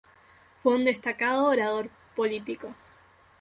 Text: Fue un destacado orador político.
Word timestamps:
Fue 0.63 0.73
un 0.77 0.83
destacado 0.83 1.45
orador 1.45 1.91
político. 2.15 2.73